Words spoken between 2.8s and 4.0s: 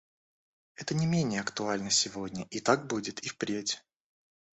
будет и впредь.